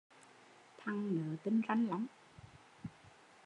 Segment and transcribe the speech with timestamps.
[0.77, 2.07] Thằng nớ tinh ranh lắm